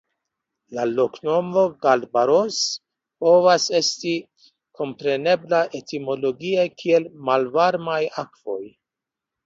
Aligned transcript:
La 0.77 0.85
loknomo 0.99 1.65
"Galbarros" 1.87 2.57
povas 3.25 3.69
esti 3.83 4.17
komprenebla 4.83 5.63
etimologie 5.85 6.69
kiel 6.83 7.11
Malvarmaj 7.31 8.05
Akvoj. 8.29 8.63